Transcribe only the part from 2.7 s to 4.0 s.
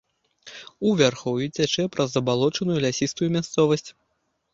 лясістую мясцовасць.